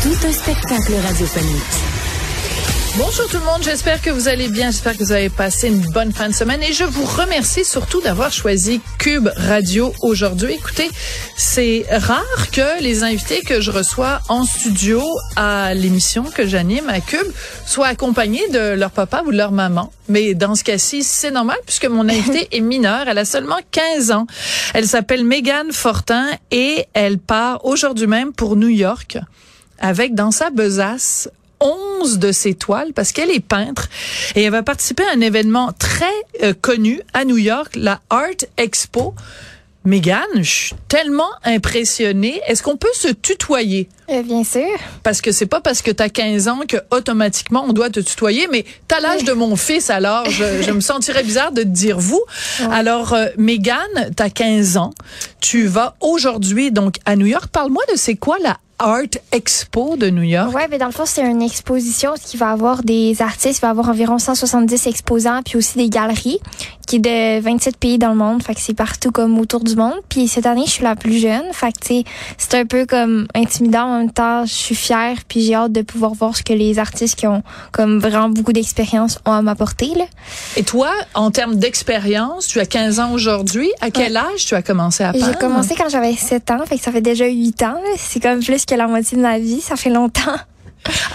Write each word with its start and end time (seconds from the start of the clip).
Tout 0.00 0.14
un 0.28 0.32
spectacle 0.32 0.94
radiophonique. 0.94 1.98
Bonjour 2.96 3.26
tout 3.28 3.38
le 3.38 3.44
monde, 3.44 3.64
j'espère 3.64 4.00
que 4.00 4.10
vous 4.10 4.28
allez 4.28 4.48
bien, 4.48 4.70
j'espère 4.70 4.96
que 4.96 5.02
vous 5.02 5.10
avez 5.10 5.28
passé 5.28 5.66
une 5.66 5.80
bonne 5.90 6.12
fin 6.12 6.28
de 6.28 6.34
semaine 6.34 6.62
et 6.62 6.72
je 6.72 6.84
vous 6.84 7.04
remercie 7.04 7.64
surtout 7.64 8.00
d'avoir 8.00 8.32
choisi 8.32 8.80
Cube 8.98 9.28
Radio 9.34 9.92
aujourd'hui. 10.02 10.52
Écoutez, 10.52 10.88
c'est 11.36 11.84
rare 11.90 12.50
que 12.52 12.80
les 12.80 13.02
invités 13.02 13.40
que 13.40 13.60
je 13.60 13.72
reçois 13.72 14.20
en 14.28 14.44
studio 14.44 15.02
à 15.34 15.74
l'émission 15.74 16.22
que 16.22 16.46
j'anime 16.46 16.88
à 16.88 17.00
Cube 17.00 17.26
soient 17.66 17.88
accompagnés 17.88 18.48
de 18.50 18.74
leur 18.74 18.92
papa 18.92 19.24
ou 19.26 19.32
de 19.32 19.36
leur 19.36 19.50
maman. 19.50 19.92
Mais 20.08 20.34
dans 20.34 20.54
ce 20.54 20.62
cas-ci, 20.62 21.02
c'est 21.02 21.32
normal 21.32 21.58
puisque 21.66 21.86
mon 21.86 22.08
invitée 22.08 22.46
est 22.52 22.60
mineure, 22.60 23.08
elle 23.08 23.18
a 23.18 23.24
seulement 23.24 23.58
15 23.72 24.12
ans. 24.12 24.28
Elle 24.74 24.86
s'appelle 24.86 25.24
Megan 25.24 25.72
Fortin 25.72 26.28
et 26.52 26.86
elle 26.94 27.18
part 27.18 27.64
aujourd'hui 27.64 28.06
même 28.06 28.32
pour 28.32 28.54
New 28.54 28.68
York 28.68 29.18
avec 29.80 30.14
dans 30.14 30.30
sa 30.30 30.50
besace 30.50 31.28
11 31.60 32.18
de 32.18 32.32
ses 32.32 32.54
toiles 32.54 32.92
parce 32.94 33.12
qu'elle 33.12 33.30
est 33.30 33.40
peintre 33.40 33.88
et 34.34 34.44
elle 34.44 34.52
va 34.52 34.62
participer 34.62 35.04
à 35.04 35.16
un 35.16 35.20
événement 35.20 35.72
très 35.78 36.06
euh, 36.42 36.54
connu 36.60 37.00
à 37.14 37.24
New 37.24 37.38
York, 37.38 37.74
la 37.76 38.00
Art 38.10 38.46
Expo. 38.56 39.14
Mégane, 39.84 40.42
je 40.42 40.50
suis 40.50 40.74
tellement 40.88 41.30
impressionnée. 41.44 42.42
Est-ce 42.46 42.62
qu'on 42.62 42.76
peut 42.76 42.92
se 42.92 43.08
tutoyer? 43.08 43.88
Euh, 44.10 44.22
bien 44.22 44.44
sûr. 44.44 44.66
Parce 45.02 45.22
que 45.22 45.32
c'est 45.32 45.46
pas 45.46 45.62
parce 45.62 45.80
que 45.80 45.90
tu 45.90 46.02
as 46.02 46.10
15 46.10 46.48
ans 46.48 46.60
que 46.68 46.76
automatiquement 46.90 47.64
on 47.66 47.72
doit 47.72 47.88
te 47.88 48.00
tutoyer, 48.00 48.48
mais 48.52 48.66
t'as 48.86 49.00
l'âge 49.00 49.24
de 49.24 49.32
mon 49.32 49.56
fils, 49.56 49.88
alors 49.88 50.28
je, 50.28 50.62
je, 50.62 50.70
me 50.72 50.80
sentirais 50.80 51.22
bizarre 51.22 51.52
de 51.52 51.62
te 51.62 51.68
dire 51.68 51.98
vous. 51.98 52.22
Alors, 52.70 53.14
euh, 53.14 53.28
Mégane, 53.38 54.10
t'as 54.14 54.28
15 54.28 54.76
ans. 54.76 54.92
Tu 55.40 55.66
vas 55.66 55.96
aujourd'hui 56.00 56.70
donc 56.70 56.96
à 57.06 57.16
New 57.16 57.26
York. 57.26 57.46
Parle-moi 57.50 57.82
de 57.90 57.96
c'est 57.96 58.16
quoi 58.16 58.36
la 58.42 58.58
Art 58.78 59.18
Expo 59.32 59.96
de 59.96 60.10
New 60.10 60.22
York. 60.22 60.54
Ouais, 60.54 60.68
mais 60.70 60.78
dans 60.78 60.86
le 60.86 60.92
fond, 60.92 61.04
c'est 61.04 61.22
une 61.22 61.42
exposition 61.42 62.14
qui 62.22 62.36
va 62.36 62.50
avoir 62.50 62.82
des 62.82 63.20
artistes, 63.22 63.58
il 63.58 63.62
va 63.62 63.70
avoir 63.70 63.88
environ 63.88 64.18
170 64.18 64.86
exposants, 64.86 65.42
puis 65.44 65.56
aussi 65.56 65.78
des 65.78 65.88
galeries, 65.88 66.38
qui 66.86 66.96
est 66.96 67.00
de 67.00 67.40
27 67.40 67.76
pays 67.76 67.98
dans 67.98 68.08
le 68.10 68.14
monde, 68.14 68.42
fait 68.42 68.54
que 68.54 68.60
c'est 68.60 68.74
partout 68.74 69.10
comme 69.10 69.38
autour 69.38 69.60
du 69.64 69.76
monde. 69.76 69.96
Puis 70.08 70.28
cette 70.28 70.46
année, 70.46 70.62
je 70.64 70.70
suis 70.70 70.84
la 70.84 70.96
plus 70.96 71.18
jeune, 71.18 71.44
fait 71.52 71.72
que 71.72 72.04
c'est 72.38 72.54
un 72.54 72.64
peu 72.64 72.86
comme 72.86 73.26
intimidant 73.34 73.84
en 73.84 73.98
même 73.98 74.10
temps. 74.10 74.46
Je 74.46 74.54
suis 74.54 74.74
fière, 74.74 75.18
puis 75.28 75.42
j'ai 75.42 75.54
hâte 75.54 75.72
de 75.72 75.82
pouvoir 75.82 76.14
voir 76.14 76.36
ce 76.36 76.42
que 76.42 76.52
les 76.52 76.78
artistes 76.78 77.16
qui 77.16 77.26
ont 77.26 77.42
comme 77.72 77.98
vraiment 77.98 78.30
beaucoup 78.30 78.52
d'expérience 78.52 79.18
ont 79.26 79.32
à 79.32 79.42
m'apporter. 79.42 79.92
Là. 79.96 80.04
Et 80.56 80.62
toi, 80.62 80.90
en 81.14 81.30
termes 81.30 81.56
d'expérience, 81.56 82.46
tu 82.46 82.58
as 82.60 82.66
15 82.66 83.00
ans 83.00 83.12
aujourd'hui. 83.12 83.70
À 83.80 83.90
quel 83.90 84.12
ouais. 84.12 84.18
âge 84.18 84.46
tu 84.46 84.54
as 84.54 84.62
commencé 84.62 85.04
à 85.04 85.12
peindre? 85.12 85.26
J'ai 85.26 85.34
commencé 85.34 85.74
quand 85.74 85.88
j'avais 85.88 86.14
7 86.14 86.50
ans, 86.52 86.64
fait 86.66 86.78
que 86.78 86.84
ça 86.84 86.92
fait 86.92 87.02
déjà 87.02 87.26
8 87.26 87.62
ans. 87.64 87.80
C'est 87.98 88.20
comme 88.20 88.40
plus 88.42 88.64
que 88.68 88.74
la 88.74 88.86
moitié 88.86 89.16
de 89.16 89.22
ma 89.22 89.38
vie. 89.38 89.60
Ça 89.60 89.76
fait 89.76 89.90
longtemps. 89.90 90.36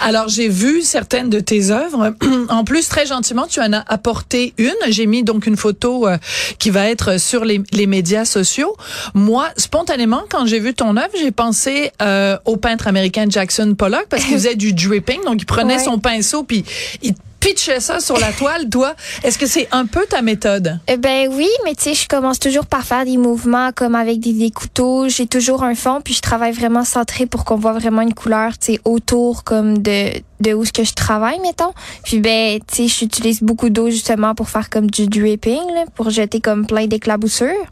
Alors, 0.02 0.28
j'ai 0.28 0.48
vu 0.48 0.82
certaines 0.82 1.30
de 1.30 1.40
tes 1.40 1.70
œuvres. 1.70 2.14
En 2.48 2.64
plus, 2.64 2.88
très 2.88 3.06
gentiment, 3.06 3.46
tu 3.46 3.60
en 3.60 3.72
as 3.72 3.84
apporté 3.88 4.54
une. 4.58 4.74
J'ai 4.88 5.06
mis 5.06 5.24
donc 5.24 5.46
une 5.46 5.56
photo 5.56 6.06
euh, 6.06 6.18
qui 6.58 6.70
va 6.70 6.88
être 6.88 7.18
sur 7.18 7.44
les, 7.44 7.62
les, 7.72 7.86
médias 7.86 8.24
sociaux. 8.24 8.76
Moi, 9.14 9.48
spontanément, 9.56 10.22
quand 10.28 10.46
j'ai 10.46 10.60
vu 10.60 10.74
ton 10.74 10.96
œuvre, 10.96 11.12
j'ai 11.18 11.30
pensé 11.30 11.92
euh, 12.02 12.36
au 12.44 12.56
peintre 12.56 12.86
américain 12.86 13.26
Jackson 13.28 13.74
Pollock 13.76 14.06
parce 14.10 14.24
qu'il 14.24 14.34
faisait 14.34 14.56
du 14.56 14.72
dripping. 14.72 15.24
Donc, 15.24 15.40
il 15.40 15.46
prenait 15.46 15.76
ouais. 15.76 15.84
son 15.84 15.98
pinceau 15.98 16.44
puis 16.44 16.64
il 17.02 17.14
pitchais 17.44 17.80
ça 17.80 18.00
sur 18.00 18.18
la 18.18 18.32
toile, 18.32 18.70
toi. 18.70 18.94
Est-ce 19.22 19.36
que 19.36 19.44
c'est 19.44 19.68
un 19.70 19.84
peu 19.84 20.06
ta 20.06 20.22
méthode? 20.22 20.78
Eh 20.88 20.96
ben 20.96 21.28
oui, 21.30 21.48
mais 21.64 21.74
tu 21.74 21.82
sais, 21.82 21.94
je 21.94 22.08
commence 22.08 22.38
toujours 22.38 22.64
par 22.64 22.84
faire 22.84 23.04
des 23.04 23.18
mouvements 23.18 23.70
comme 23.74 23.94
avec 23.94 24.18
des, 24.20 24.50
couteaux. 24.50 25.10
J'ai 25.10 25.26
toujours 25.26 25.62
un 25.62 25.74
fond, 25.74 26.00
puis 26.02 26.14
je 26.14 26.22
travaille 26.22 26.52
vraiment 26.52 26.84
centré 26.84 27.26
pour 27.26 27.44
qu'on 27.44 27.56
voit 27.56 27.74
vraiment 27.74 28.00
une 28.00 28.14
couleur, 28.14 28.56
tu 28.56 28.72
sais, 28.72 28.80
autour 28.86 29.44
comme 29.44 29.82
de 29.82 30.10
de 30.40 30.52
où 30.52 30.64
ce 30.64 30.72
que 30.72 30.84
je 30.84 30.92
travaille, 30.92 31.38
mettons. 31.40 31.72
Puis 32.02 32.20
ben, 32.20 32.58
tu 32.66 32.88
sais, 32.88 32.88
j'utilise 32.88 33.42
beaucoup 33.42 33.70
d'eau 33.70 33.88
justement 33.90 34.34
pour 34.34 34.48
faire 34.48 34.68
comme 34.68 34.90
du 34.90 35.06
dripping, 35.06 35.62
pour 35.94 36.10
jeter 36.10 36.40
comme 36.40 36.66
plein 36.66 36.86
d'éclaboussures. 36.86 37.66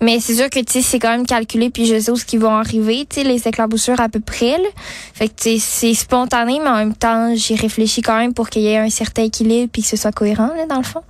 Mais 0.00 0.20
c'est 0.20 0.34
sûr 0.34 0.48
que 0.48 0.60
tu 0.60 0.74
sais, 0.74 0.82
c'est 0.82 0.98
quand 0.98 1.10
même 1.10 1.26
calculé, 1.26 1.70
puis 1.70 1.86
je 1.86 1.98
sais 1.98 2.10
où 2.10 2.16
ce 2.16 2.24
qui 2.24 2.36
vont 2.36 2.54
arriver, 2.54 3.06
tu 3.08 3.16
sais, 3.16 3.24
les 3.24 3.46
éclaboussures 3.48 4.00
à 4.00 4.08
peu 4.08 4.20
près. 4.20 4.56
Fait 5.12 5.28
que 5.28 5.34
tu 5.34 5.58
sais, 5.58 5.58
c'est 5.58 5.94
spontané, 5.94 6.60
mais 6.62 6.68
en 6.68 6.76
même 6.76 6.94
temps, 6.94 7.34
j'y 7.34 7.56
réfléchis 7.56 8.02
quand 8.02 8.16
même 8.16 8.32
pour 8.32 8.48
qu'il 8.48 8.62
y 8.62 8.68
ait 8.68 8.78
un 8.78 8.90
certain 8.90 9.07
équilibre 9.16 9.70
puis 9.72 9.82
que 9.82 9.88
ce 9.88 9.96
soit 9.96 10.12
cohérent 10.12 10.50
là, 10.56 10.66
dans 10.66 10.76
le 10.76 10.82
fond. 10.82 11.02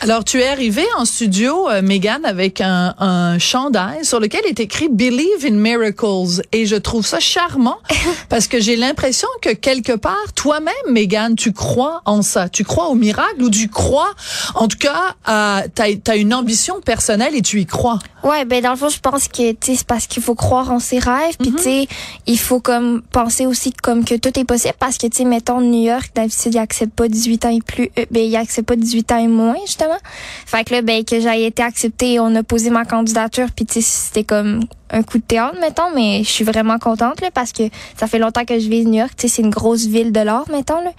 Alors, 0.00 0.24
tu 0.24 0.40
es 0.40 0.48
arrivée 0.48 0.86
en 0.98 1.04
studio, 1.04 1.68
euh, 1.68 1.82
Megan, 1.82 2.24
avec 2.24 2.60
un, 2.60 2.94
un 2.98 3.38
chandail 3.38 4.04
sur 4.04 4.20
lequel 4.20 4.44
est 4.46 4.60
écrit 4.60 4.88
Believe 4.88 5.44
in 5.44 5.52
Miracles, 5.52 6.42
et 6.52 6.66
je 6.66 6.76
trouve 6.76 7.06
ça 7.06 7.20
charmant 7.20 7.78
parce 8.28 8.48
que 8.48 8.60
j'ai 8.60 8.76
l'impression 8.76 9.28
que 9.40 9.50
quelque 9.50 9.92
part, 9.92 10.32
toi-même, 10.34 10.74
Megan, 10.90 11.36
tu 11.36 11.52
crois 11.52 12.02
en 12.04 12.22
ça. 12.22 12.48
Tu 12.48 12.64
crois 12.64 12.88
au 12.88 12.94
miracle 12.94 13.42
ou 13.42 13.50
tu 13.50 13.68
crois, 13.68 14.12
en 14.54 14.68
tout 14.68 14.78
cas, 14.78 15.14
euh, 15.28 15.60
tu 15.74 16.10
as, 16.10 16.16
une 16.16 16.34
ambition 16.34 16.80
personnelle 16.80 17.34
et 17.34 17.42
tu 17.42 17.60
y 17.60 17.66
crois. 17.66 17.98
Ouais, 18.22 18.44
ben 18.44 18.62
dans 18.62 18.70
le 18.70 18.76
fond, 18.76 18.88
je 18.88 19.00
pense 19.00 19.28
que 19.28 19.54
c'est 19.60 19.84
parce 19.84 20.06
qu'il 20.06 20.22
faut 20.22 20.34
croire 20.34 20.70
en 20.70 20.78
ses 20.78 20.98
rêves, 20.98 21.36
puis 21.38 21.50
mm 21.50 21.54
-hmm. 21.54 21.56
tu 21.56 21.62
sais, 21.62 21.88
il 22.26 22.38
faut 22.38 22.60
comme 22.60 23.02
penser 23.02 23.46
aussi 23.46 23.72
comme 23.72 24.04
que 24.04 24.14
tout 24.14 24.38
est 24.38 24.44
possible 24.44 24.74
parce 24.78 24.96
que 24.98 25.06
tu 25.06 25.18
sais, 25.18 25.24
mettons 25.24 25.60
New 25.60 25.82
York, 25.82 26.10
d'habitude, 26.14 26.54
ils 26.54 26.58
acceptent 26.58 26.94
pas 26.94 27.08
18 27.08 27.43
et 27.50 27.60
plus, 27.60 27.90
euh, 27.98 28.04
ben 28.10 28.22
ils 28.22 28.36
acceptent 28.36 28.68
pas 28.68 28.76
18 28.76 29.12
ans 29.12 29.18
et 29.18 29.28
moins 29.28 29.56
justement. 29.66 29.98
Fait 30.46 30.64
que 30.64 30.74
là, 30.74 30.82
ben 30.82 31.04
que 31.04 31.20
j'ai 31.20 31.46
été 31.46 31.62
acceptée, 31.62 32.18
on 32.20 32.34
a 32.34 32.42
posé 32.42 32.70
ma 32.70 32.84
candidature, 32.84 33.48
puis 33.54 33.66
tu 33.66 33.74
sais, 33.74 33.80
c'était 33.82 34.24
comme 34.24 34.64
un 34.90 35.02
coup 35.02 35.18
de 35.18 35.24
théâtre, 35.24 35.56
mettons, 35.60 35.90
mais 35.94 36.22
je 36.22 36.30
suis 36.30 36.44
vraiment 36.44 36.78
contente 36.78 37.20
là, 37.20 37.30
parce 37.32 37.52
que 37.52 37.64
ça 37.96 38.06
fait 38.06 38.18
longtemps 38.18 38.44
que 38.44 38.58
je 38.58 38.68
vis 38.68 38.84
New 38.84 39.00
York. 39.00 39.12
Tu 39.16 39.28
sais, 39.28 39.36
c'est 39.36 39.42
une 39.42 39.50
grosse 39.50 39.86
ville 39.86 40.12
de 40.12 40.20
l'art, 40.20 40.46
mettons. 40.50 40.80
Là. 40.80 40.92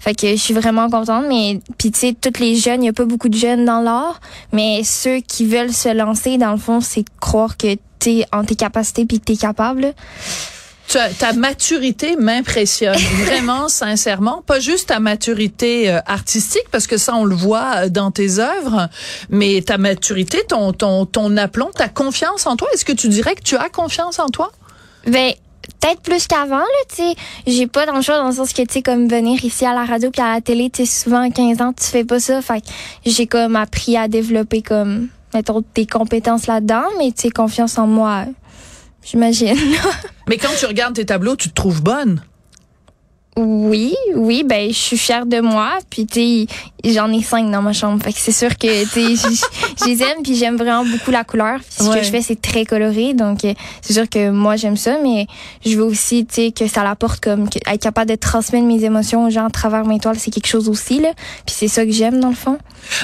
Fait 0.00 0.14
que 0.14 0.28
je 0.28 0.36
suis 0.36 0.54
vraiment 0.54 0.88
contente. 0.90 1.24
Mais 1.28 1.60
puis 1.78 1.90
tu 1.90 1.98
sais, 2.00 2.16
tous 2.20 2.40
les 2.40 2.56
jeunes, 2.56 2.82
il 2.82 2.86
y 2.86 2.88
a 2.88 2.92
pas 2.92 3.04
beaucoup 3.04 3.28
de 3.28 3.36
jeunes 3.36 3.64
dans 3.64 3.80
l'art, 3.80 4.20
mais 4.52 4.82
ceux 4.84 5.18
qui 5.18 5.46
veulent 5.46 5.72
se 5.72 5.88
lancer, 5.88 6.38
dans 6.38 6.52
le 6.52 6.58
fond, 6.58 6.80
c'est 6.80 7.04
croire 7.20 7.56
que 7.56 7.76
tu 7.98 8.10
es 8.10 8.26
en 8.32 8.44
tes 8.44 8.56
capacités 8.56 9.04
puis 9.04 9.20
que 9.20 9.24
tu 9.24 9.32
es 9.32 9.36
capable. 9.36 9.94
Ta, 10.88 11.10
ta, 11.10 11.32
maturité 11.32 12.16
m'impressionne 12.16 12.96
vraiment 13.24 13.68
sincèrement. 13.68 14.42
Pas 14.46 14.60
juste 14.60 14.88
ta 14.88 15.00
maturité 15.00 15.90
euh, 15.90 16.00
artistique 16.06 16.66
parce 16.70 16.86
que 16.86 16.96
ça 16.96 17.14
on 17.14 17.24
le 17.24 17.34
voit 17.34 17.88
dans 17.88 18.10
tes 18.10 18.38
œuvres 18.38 18.88
mais 19.28 19.62
ta 19.62 19.78
maturité 19.78 20.44
ton 20.48 20.72
ton 20.72 21.06
ton 21.06 21.36
aplomb 21.36 21.70
ta 21.74 21.88
confiance 21.88 22.46
en 22.46 22.56
toi. 22.56 22.68
Est-ce 22.72 22.84
que 22.84 22.92
tu 22.92 23.08
dirais 23.08 23.34
que 23.34 23.42
tu 23.42 23.56
as 23.56 23.68
confiance 23.68 24.18
en 24.18 24.28
toi? 24.28 24.52
Ben 25.06 25.32
peut-être 25.80 26.00
plus 26.00 26.26
qu'avant 26.26 26.58
là 26.58 26.64
tu 26.88 26.96
sais. 26.96 27.14
J'ai 27.46 27.66
pas 27.66 27.86
dans 27.86 27.96
le 27.96 28.02
choix 28.02 28.18
dans 28.18 28.28
le 28.28 28.34
sens 28.34 28.52
que 28.52 28.62
tu 28.62 28.74
sais 28.74 28.82
comme 28.82 29.08
venir 29.08 29.44
ici 29.44 29.66
à 29.66 29.74
la 29.74 29.84
radio 29.84 30.10
puis 30.10 30.22
à 30.22 30.34
la 30.34 30.40
télé 30.40 30.70
tu 30.70 30.86
sais 30.86 31.04
souvent 31.04 31.22
à 31.22 31.30
15 31.30 31.60
ans 31.60 31.72
tu 31.72 31.84
fais 31.84 32.04
pas 32.04 32.20
ça. 32.20 32.40
Fait 32.42 32.62
j'ai 33.04 33.26
comme 33.26 33.56
appris 33.56 33.96
à 33.96 34.08
développer 34.08 34.62
comme 34.62 35.08
mettons 35.34 35.62
tes 35.62 35.86
compétences 35.86 36.46
là-dedans 36.46 36.84
mais 36.98 37.12
tu 37.12 37.22
sais 37.22 37.30
confiance 37.30 37.78
en 37.78 37.86
moi 37.86 38.26
j'imagine 39.06 39.56
Mais 40.28 40.36
quand 40.36 40.54
tu 40.58 40.66
regardes 40.66 40.94
tes 40.94 41.06
tableaux, 41.06 41.36
tu 41.36 41.48
te 41.48 41.54
trouves 41.54 41.82
bonne. 41.82 42.22
Oui, 43.38 43.94
oui, 44.14 44.44
ben 44.44 44.70
je 44.70 44.78
suis 44.78 44.96
fière 44.96 45.26
de 45.26 45.40
moi. 45.40 45.78
Puis 45.90 46.06
tu 46.06 46.46
j'en 46.90 47.12
ai 47.12 47.22
cinq 47.22 47.50
dans 47.50 47.60
ma 47.60 47.74
chambre. 47.74 48.02
Fait 48.02 48.12
que 48.12 48.18
c'est 48.18 48.32
sûr 48.32 48.56
que 48.56 48.84
tu 48.84 49.16
sais, 49.16 49.44
je 49.80 49.84
les 49.84 50.02
aime. 50.02 50.22
Puis 50.22 50.36
j'aime 50.36 50.56
vraiment 50.56 50.84
beaucoup 50.86 51.10
la 51.10 51.22
couleur. 51.22 51.58
Puis 51.58 51.84
ce 51.84 51.90
ouais. 51.90 51.98
que 51.98 52.04
je 52.04 52.10
fais, 52.10 52.22
c'est 52.22 52.40
très 52.40 52.64
coloré. 52.64 53.12
Donc 53.12 53.40
c'est 53.82 53.92
sûr 53.92 54.08
que 54.08 54.30
moi 54.30 54.56
j'aime 54.56 54.78
ça, 54.78 54.96
mais 55.02 55.26
je 55.64 55.76
veux 55.76 55.84
aussi 55.84 56.24
tu 56.24 56.34
sais 56.34 56.50
que 56.50 56.66
ça 56.66 56.82
l'apporte 56.82 57.22
comme 57.22 57.50
que, 57.50 57.58
être 57.66 57.82
capable 57.82 58.10
de 58.10 58.16
transmettre 58.16 58.64
mes 58.64 58.82
émotions 58.84 59.26
aux 59.26 59.30
gens 59.30 59.46
à 59.46 59.50
travers 59.50 59.84
mes 59.84 59.98
toiles, 59.98 60.18
c'est 60.18 60.30
quelque 60.30 60.48
chose 60.48 60.70
aussi 60.70 61.00
là. 61.00 61.12
Puis 61.44 61.54
c'est 61.58 61.68
ça 61.68 61.84
que 61.84 61.92
j'aime 61.92 62.20
dans 62.20 62.30
le 62.30 62.34
fond. 62.34 62.58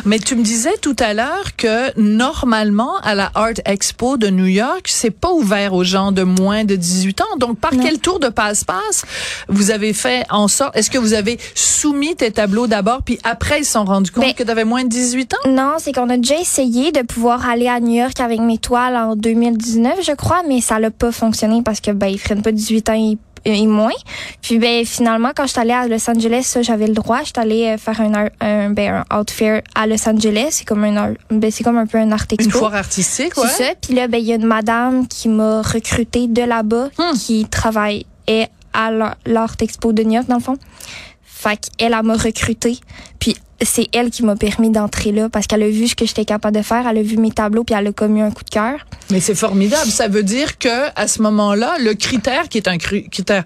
Mais 0.06 0.18
tu 0.18 0.34
me 0.34 0.42
disais 0.42 0.76
tout 0.80 0.96
à 0.98 1.12
l'heure 1.12 1.56
que 1.58 1.98
normalement 2.00 2.96
à 3.02 3.14
la 3.14 3.30
Art 3.34 3.60
Expo 3.66 4.16
de 4.16 4.28
New 4.28 4.46
York, 4.46 4.86
c'est 4.86 5.10
pas 5.10 5.32
ouvert 5.32 5.74
aux 5.74 5.84
gens 5.84 6.12
de 6.12 6.22
moins 6.22 6.64
de 6.64 6.76
18 6.76 7.20
ans. 7.20 7.36
Donc 7.38 7.58
par 7.58 7.74
non. 7.74 7.82
quel 7.82 7.98
tour 7.98 8.18
de 8.18 8.28
passe-passe 8.28 9.04
vous 9.48 9.70
avez 9.70 9.92
fait 9.92 10.21
en 10.30 10.48
sorte 10.48 10.76
Est-ce 10.76 10.90
que 10.90 10.98
vous 10.98 11.12
avez 11.14 11.38
soumis 11.54 12.14
tes 12.16 12.30
tableaux 12.30 12.66
d'abord, 12.66 13.02
puis 13.02 13.18
après 13.24 13.60
ils 13.60 13.64
se 13.64 13.72
sont 13.72 13.84
rendus 13.84 14.10
compte 14.10 14.24
ben, 14.24 14.34
que 14.34 14.42
tu 14.42 14.50
avais 14.50 14.64
moins 14.64 14.84
de 14.84 14.88
18 14.88 15.34
ans? 15.34 15.50
Non, 15.50 15.74
c'est 15.78 15.92
qu'on 15.92 16.08
a 16.10 16.16
déjà 16.16 16.38
essayé 16.38 16.92
de 16.92 17.02
pouvoir 17.02 17.48
aller 17.48 17.68
à 17.68 17.80
New 17.80 17.94
York 18.00 18.18
avec 18.20 18.40
mes 18.40 18.58
toiles 18.58 18.96
en 18.96 19.16
2019, 19.16 20.00
je 20.04 20.12
crois, 20.12 20.42
mais 20.48 20.60
ça 20.60 20.78
n'a 20.78 20.90
pas 20.90 21.12
fonctionné 21.12 21.62
parce 21.62 21.80
que 21.80 21.90
ben 21.90 22.06
ils 22.08 22.18
prennent 22.18 22.42
pas 22.42 22.52
18 22.52 22.88
ans 22.90 22.94
et 22.94 23.18
et 23.44 23.66
moins. 23.66 23.90
Puis 24.40 24.58
ben 24.60 24.84
finalement 24.86 25.30
quand 25.34 25.46
je 25.46 25.50
suis 25.50 25.60
allée 25.60 25.72
à 25.72 25.88
Los 25.88 26.08
Angeles, 26.08 26.42
ça 26.44 26.62
j'avais 26.62 26.86
le 26.86 26.92
droit, 26.94 27.20
je 27.20 27.24
suis 27.24 27.32
allée 27.38 27.64
euh, 27.74 27.76
faire 27.76 28.00
un, 28.00 28.28
un, 28.40 28.70
ben, 28.70 29.02
un 29.10 29.24
fair 29.28 29.62
à 29.74 29.88
Los 29.88 30.08
Angeles, 30.08 30.48
c'est 30.52 30.64
comme 30.64 30.84
un 30.84 31.14
ben, 31.28 31.50
c'est 31.50 31.64
comme 31.64 31.76
un 31.76 31.86
peu 31.86 31.98
un 31.98 32.12
art 32.12 32.26
expo. 32.30 32.44
Une 32.44 32.50
foire 32.52 32.76
artistique, 32.76 33.36
ouais. 33.36 33.48
C'est 33.48 33.64
ça. 33.64 33.70
Puis 33.80 33.94
là 33.94 34.06
ben 34.06 34.18
il 34.18 34.26
y 34.26 34.32
a 34.32 34.36
une 34.36 34.46
madame 34.46 35.08
qui 35.08 35.28
m'a 35.28 35.60
recrutée 35.60 36.28
de 36.28 36.42
là-bas 36.42 36.90
Hmm. 36.98 37.16
qui 37.18 37.44
travaille 37.46 38.06
et 38.28 38.46
à 38.72 38.90
l'art 39.26 39.56
expo 39.60 39.92
de 39.92 40.02
York 40.02 40.26
dans 40.28 40.36
le 40.36 40.42
fond. 40.42 40.56
Fait 41.24 41.58
qu'elle 41.76 41.92
elle 41.92 42.06
m'a 42.06 42.14
recrutée. 42.14 42.78
Puis 43.18 43.36
c'est 43.64 43.88
elle 43.92 44.10
qui 44.10 44.24
m'a 44.24 44.36
permis 44.36 44.70
d'entrer 44.70 45.12
là 45.12 45.28
parce 45.28 45.46
qu'elle 45.46 45.62
a 45.62 45.68
vu 45.68 45.88
ce 45.88 45.94
que 45.94 46.06
j'étais 46.06 46.24
capable 46.24 46.56
de 46.56 46.62
faire, 46.62 46.86
elle 46.86 46.98
a 46.98 47.02
vu 47.02 47.16
mes 47.16 47.30
tableaux 47.30 47.64
puis 47.64 47.74
elle 47.78 47.86
a 47.86 47.92
commis 47.92 48.20
un 48.20 48.30
coup 48.30 48.44
de 48.44 48.50
cœur. 48.50 48.86
Mais 49.10 49.20
c'est 49.20 49.34
formidable. 49.34 49.90
Ça 49.90 50.08
veut 50.08 50.22
dire 50.22 50.58
que 50.58 50.88
à 50.94 51.08
ce 51.08 51.22
moment-là, 51.22 51.76
le 51.80 51.94
critère 51.94 52.48
qui 52.48 52.58
est 52.58 52.68
un 52.68 52.78
critère 52.78 53.44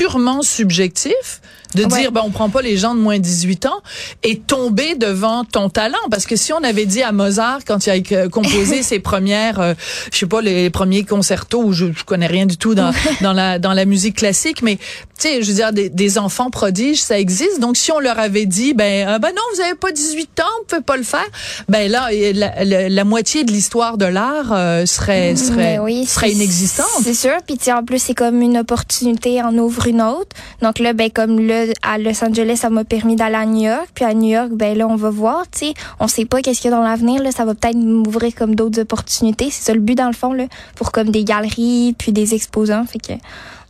purement 0.00 0.40
subjectif 0.42 1.40
de 1.76 1.84
Ouais. 1.84 2.00
dire 2.00 2.10
ben 2.10 2.22
on 2.24 2.30
prend 2.30 2.48
pas 2.50 2.62
les 2.62 2.76
gens 2.76 2.96
de 2.96 3.00
moins 3.00 3.18
de 3.18 3.22
18 3.22 3.66
ans 3.66 3.80
est 4.24 4.44
tombé 4.44 4.96
devant 4.96 5.44
ton 5.44 5.68
talent 5.68 6.04
parce 6.10 6.26
que 6.26 6.34
si 6.34 6.52
on 6.52 6.64
avait 6.64 6.84
dit 6.84 7.00
à 7.00 7.12
Mozart 7.12 7.60
quand 7.64 7.86
il 7.86 8.16
a 8.16 8.28
composé 8.28 8.82
ses 8.90 8.98
premières 8.98 9.60
euh, 9.60 9.74
je 10.12 10.18
sais 10.18 10.26
pas 10.26 10.40
les 10.40 10.68
premiers 10.70 11.04
concertos 11.04 11.62
où 11.62 11.72
je, 11.72 11.86
je 11.96 12.02
connais 12.02 12.26
rien 12.26 12.46
du 12.46 12.56
tout 12.56 12.74
dans 12.74 12.90
dans 13.20 13.32
la 13.32 13.60
dans 13.60 13.72
la 13.72 13.84
musique 13.84 14.16
classique 14.16 14.62
mais 14.62 14.78
tu 14.78 14.82
sais 15.28 15.42
je 15.42 15.48
veux 15.48 15.54
dire 15.54 15.72
des, 15.72 15.88
des 15.90 16.18
enfants 16.18 16.50
prodiges 16.50 17.00
ça 17.02 17.20
existe 17.20 17.60
donc 17.60 17.76
si 17.76 17.92
on 17.92 18.00
leur 18.00 18.18
avait 18.18 18.46
dit 18.46 18.74
ben 18.74 19.06
euh, 19.08 19.18
ben 19.20 19.28
non 19.28 19.42
vous 19.54 19.60
avez 19.60 19.76
pas 19.76 19.92
18 19.92 20.40
ans 20.40 20.44
vous 20.62 20.64
pouvez 20.70 20.82
pas 20.82 20.96
le 20.96 21.04
faire 21.04 21.28
ben 21.68 21.88
là 21.88 22.08
la, 22.34 22.64
la, 22.64 22.88
la 22.88 23.04
moitié 23.04 23.44
de 23.44 23.52
l'histoire 23.52 23.96
de 23.96 24.06
l'art 24.06 24.50
euh, 24.52 24.86
serait 24.86 25.36
serait 25.36 25.78
oui, 25.78 26.04
serait 26.04 26.30
c'est- 26.30 26.34
inexistante 26.34 26.86
C'est 27.04 27.14
sûr. 27.14 27.36
Puis 27.46 27.58
en 27.72 27.84
plus, 27.84 28.00
c'est 28.02 28.14
comme 28.14 28.40
une 28.42 28.58
opportunité 28.58 29.40
en 29.40 29.56
ouvre 29.56 29.86
une 29.90 30.02
autre. 30.02 30.36
Donc 30.62 30.78
là, 30.78 30.92
ben 30.92 31.10
comme 31.10 31.38
là, 31.46 31.66
à 31.82 31.98
Los 31.98 32.24
Angeles, 32.24 32.56
ça 32.56 32.70
m'a 32.70 32.84
permis 32.84 33.16
d'aller 33.16 33.36
à 33.36 33.46
New 33.46 33.68
York. 33.68 33.88
Puis 33.94 34.04
à 34.04 34.14
New 34.14 34.30
York, 34.30 34.50
ben 34.52 34.76
là, 34.76 34.86
on 34.88 34.96
va 34.96 35.10
voir. 35.10 35.44
Tu 35.50 35.66
sais, 35.66 35.74
on 35.98 36.08
sait 36.08 36.24
pas 36.24 36.40
qu'est-ce 36.40 36.60
qu'il 36.60 36.70
y 36.70 36.74
a 36.74 36.76
dans 36.76 36.82
l'avenir. 36.82 37.22
Là, 37.22 37.32
ça 37.32 37.44
va 37.44 37.54
peut-être 37.54 37.76
m'ouvrir 37.76 38.34
comme 38.34 38.54
d'autres 38.54 38.80
opportunités. 38.80 39.50
C'est 39.50 39.64
ça 39.64 39.74
le 39.74 39.80
but 39.80 39.94
dans 39.94 40.08
le 40.08 40.14
fond 40.14 40.32
là, 40.32 40.44
pour 40.76 40.92
comme 40.92 41.10
des 41.10 41.24
galeries 41.24 41.94
puis 41.98 42.12
des 42.12 42.34
exposants. 42.34 42.84
Fait 42.86 42.98
que 42.98 43.12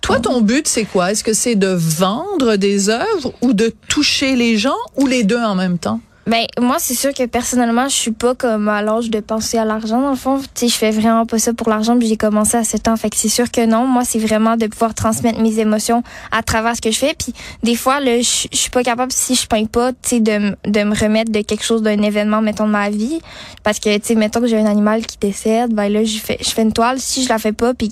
Toi, 0.01 0.21
ton 0.21 0.41
but, 0.41 0.67
c'est 0.69 0.85
quoi? 0.85 1.13
Est-ce 1.13 1.25
que 1.25 1.33
c'est 1.33 1.57
de 1.57 1.69
vendre 1.69 2.57
des 2.57 2.89
œuvres 2.89 3.33
ou 3.43 3.53
de 3.53 3.73
toucher 3.89 4.37
les 4.37 4.57
gens 4.57 4.79
ou 4.97 5.07
les 5.07 5.25
deux 5.25 5.43
en 5.43 5.55
même 5.55 5.79
temps? 5.79 6.01
Ben 6.27 6.45
moi 6.61 6.77
c'est 6.79 6.95
sûr 6.95 7.15
que 7.15 7.25
personnellement 7.27 7.89
je 7.89 7.95
suis 7.95 8.11
pas 8.11 8.35
comme 8.35 8.69
à 8.69 8.83
l'âge 8.83 9.11
de 9.11 9.21
penser 9.21 9.57
à 9.57 9.65
l'argent 9.65 10.01
dans 10.01 10.11
le 10.11 10.17
fond. 10.17 10.39
Tu 10.39 10.47
sais 10.55 10.69
je 10.69 10.75
fais 10.77 10.91
vraiment 10.91 11.25
pas 11.25 11.39
ça 11.39 11.55
pour 11.55 11.69
l'argent 11.69 11.99
puis 11.99 12.09
j'ai 12.09 12.19
commencé 12.19 12.57
à 12.57 12.63
7 12.63 12.89
ans 12.89 12.97
fait 12.97 13.11
que 13.11 13.17
c'est 13.17 13.31
sûr 13.31 13.51
que 13.51 13.65
non. 13.65 13.87
Moi 13.87 14.05
c'est 14.05 14.19
vraiment 14.19 14.57
de 14.57 14.67
pouvoir 14.67 14.95
transmettre 14.95 15.41
mes 15.41 15.59
émotions 15.59 16.03
à 16.31 16.43
travers 16.43 16.77
ce 16.77 16.83
que 16.83 16.91
je 16.91 16.99
fais 16.99 17.15
puis 17.19 17.33
des 17.63 17.75
fois 17.75 18.01
là 18.01 18.21
je 18.21 18.47
suis 18.53 18.71
pas 18.71 18.83
capable 18.83 19.13
si 19.13 19.35
je 19.35 19.47
peins 19.47 19.65
pas 19.65 19.93
tu 19.93 19.99
sais 20.03 20.21
de 20.21 20.57
de 20.67 20.83
me 20.85 20.95
remettre 20.95 21.33
de 21.33 21.41
quelque 21.41 21.65
chose 21.65 21.83
d'un 21.83 22.03
événement 22.03 22.43
mettons 22.43 22.67
de 22.67 22.73
ma 22.73 22.91
vie 22.91 23.21
parce 23.65 23.81
que 23.81 23.97
tu 23.97 24.09
sais 24.09 24.15
mettons 24.15 24.41
que 24.41 24.47
j'ai 24.47 24.59
un 24.59 24.67
animal 24.67 25.07
qui 25.07 25.17
décède 25.19 25.73
ben 25.73 25.91
là 25.91 26.05
je 26.05 26.19
fais 26.19 26.37
je 26.41 26.51
fais 26.51 26.63
une 26.63 26.73
toile 26.73 27.01
si 27.01 27.25
je 27.25 27.29
la 27.31 27.39
fais 27.39 27.53
pas 27.53 27.73
puis 27.73 27.91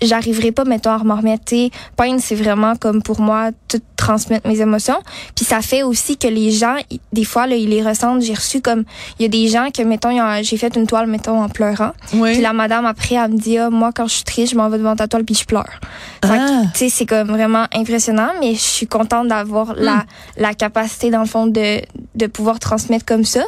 j'arriverai 0.00 0.52
pas 0.52 0.64
mettons 0.64 0.90
à 0.90 0.98
m'en 0.98 1.16
remettre. 1.16 1.44
Tu 1.46 1.70
peindre 1.96 2.20
c'est 2.20 2.34
vraiment 2.34 2.76
comme 2.76 3.02
pour 3.02 3.20
moi 3.20 3.50
transmettre 4.00 4.48
mes 4.48 4.60
émotions. 4.60 4.98
Puis 5.36 5.44
ça 5.44 5.60
fait 5.60 5.82
aussi 5.82 6.16
que 6.16 6.26
les 6.26 6.50
gens 6.50 6.76
des 7.12 7.24
fois 7.24 7.46
là 7.46 7.54
ils 7.54 7.68
les 7.68 7.82
ressentent. 7.82 8.22
J'ai 8.22 8.34
reçu 8.34 8.60
comme 8.60 8.84
il 9.18 9.22
y 9.22 9.24
a 9.26 9.28
des 9.28 9.48
gens 9.48 9.68
que 9.70 9.82
mettons 9.82 10.10
j'ai 10.42 10.56
fait 10.56 10.74
une 10.74 10.86
toile 10.86 11.06
mettons 11.06 11.42
en 11.42 11.48
pleurant. 11.48 11.92
Oui. 12.14 12.32
puis 12.32 12.40
la 12.40 12.52
madame 12.52 12.86
après 12.86 13.16
elle 13.16 13.32
me 13.32 13.38
dit 13.38 13.58
ah, 13.58 13.68
moi 13.68 13.90
quand 13.94 14.06
je 14.06 14.14
suis 14.14 14.24
triste 14.24 14.52
je 14.52 14.56
m'en 14.56 14.68
vais 14.70 14.78
devant 14.78 14.96
ta 14.96 15.06
toile 15.06 15.24
puis 15.24 15.34
je 15.34 15.44
pleure. 15.44 15.80
Ah. 16.22 16.62
tu 16.72 16.78
sais 16.78 16.88
c'est 16.88 17.06
comme 17.06 17.28
vraiment 17.28 17.66
impressionnant 17.74 18.30
mais 18.40 18.54
je 18.54 18.60
suis 18.60 18.86
contente 18.86 19.28
d'avoir 19.28 19.74
la 19.76 20.04
la 20.36 20.54
capacité 20.54 21.10
dans 21.10 21.20
le 21.20 21.26
fond 21.26 21.46
de 21.46 21.82
de 22.14 22.26
pouvoir 22.26 22.58
transmettre 22.58 23.04
comme 23.04 23.24
ça. 23.24 23.42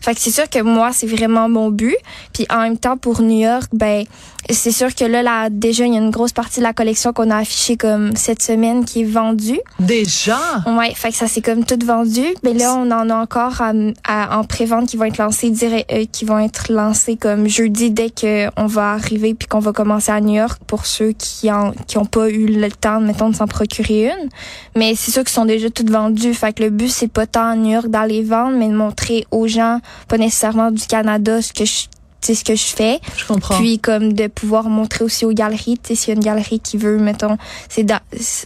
Fait 0.00 0.14
que 0.14 0.20
c'est 0.20 0.30
sûr 0.30 0.48
que 0.48 0.60
moi 0.62 0.90
c'est 0.92 1.06
vraiment 1.06 1.48
mon 1.48 1.70
but. 1.70 1.96
Puis 2.32 2.46
en 2.48 2.60
même 2.60 2.78
temps 2.78 2.96
pour 2.96 3.20
New 3.22 3.40
York 3.40 3.68
ben 3.72 4.04
c'est 4.50 4.70
sûr 4.72 4.94
que 4.94 5.04
là, 5.04 5.22
là 5.22 5.48
déjà 5.50 5.84
il 5.86 5.92
y 5.92 5.96
a 5.96 6.00
une 6.00 6.10
grosse 6.10 6.32
partie 6.32 6.60
de 6.60 6.64
la 6.64 6.72
collection 6.72 7.12
qu'on 7.12 7.30
a 7.30 7.36
affichée 7.38 7.76
comme 7.76 8.14
cette 8.16 8.42
semaine 8.42 8.84
qui 8.84 9.02
est 9.02 9.04
vendue 9.04 9.60
Déjà? 9.80 10.38
Ouais, 10.66 10.92
fait 10.94 11.10
que 11.10 11.16
ça 11.16 11.26
c'est 11.28 11.40
comme 11.42 11.64
tout 11.64 11.78
vendu. 11.84 12.24
Mais 12.42 12.54
là, 12.54 12.74
on 12.76 12.90
en 12.90 13.10
a 13.10 13.14
encore 13.14 13.60
à- 13.60 13.72
à- 14.06 14.38
en 14.38 14.44
pré-vente 14.44 14.86
qui 14.88 14.96
vont 14.96 15.04
être 15.04 15.18
lancés 15.18 15.50
direct, 15.50 15.90
euh, 15.92 16.04
qui 16.10 16.24
vont 16.24 16.38
être 16.38 16.72
lancés 16.72 17.16
comme 17.16 17.48
jeudi 17.48 17.90
dès 17.90 18.10
que 18.10 18.48
on 18.56 18.66
va 18.66 18.92
arriver 18.92 19.34
puis 19.34 19.46
qu'on 19.48 19.58
va 19.58 19.72
commencer 19.72 20.12
à 20.12 20.20
New 20.20 20.34
York 20.34 20.60
pour 20.66 20.86
ceux 20.86 21.12
qui 21.12 21.50
en 21.50 21.72
qui 21.86 21.98
ont 21.98 22.04
pas 22.06 22.28
eu 22.30 22.46
le 22.46 22.70
temps, 22.70 23.00
mettons, 23.00 23.30
de 23.30 23.36
s'en 23.36 23.46
procurer 23.46 24.06
une. 24.06 24.28
Mais 24.76 24.94
c'est 24.94 25.10
sûr 25.10 25.22
qu'ils 25.22 25.30
sont 25.34 25.44
déjà 25.44 25.70
toutes 25.70 25.90
vendus. 25.90 26.34
Fait 26.34 26.52
que 26.52 26.62
le 26.62 26.70
but 26.70 26.88
c'est 26.90 27.10
pas 27.10 27.26
tant 27.26 27.48
à 27.50 27.56
New 27.56 27.72
York 27.72 27.88
d'aller 27.88 28.22
vendre, 28.22 28.56
mais 28.56 28.68
de 28.68 28.74
montrer 28.76 29.26
aux 29.30 29.46
gens, 29.46 29.80
pas 30.08 30.18
nécessairement 30.18 30.70
du 30.70 30.86
Canada, 30.86 31.42
ce 31.42 31.52
que 31.52 31.64
je 31.64 31.86
ce 32.34 32.44
que 32.44 32.54
je 32.54 32.66
fais. 32.66 33.00
Je 33.16 33.26
comprends. 33.26 33.56
Puis 33.58 33.78
comme 33.78 34.12
de 34.12 34.26
pouvoir 34.26 34.68
montrer 34.68 35.04
aussi 35.04 35.24
aux 35.24 35.32
galeries, 35.32 35.78
tu 35.82 35.88
sais, 35.88 35.94
s'il 35.94 36.08
y 36.08 36.10
a 36.12 36.14
une 36.14 36.24
galerie 36.24 36.60
qui 36.60 36.76
veut, 36.76 36.98
mettons, 36.98 37.36
c'est 37.68 37.86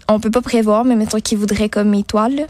on 0.09 0.21
peut 0.21 0.31
pas 0.31 0.43
prévoir, 0.43 0.85
mais 0.85 0.97
mettons 0.97 1.21
qui 1.21 1.37
voudrait 1.37 1.69
comme 1.69 1.91
mes 1.91 2.03
toiles. 2.03 2.37
là. 2.37 2.47